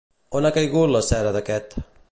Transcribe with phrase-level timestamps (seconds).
[0.39, 1.81] On ha caigut la cera d'aquest?